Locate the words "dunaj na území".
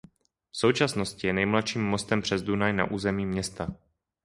2.43-3.25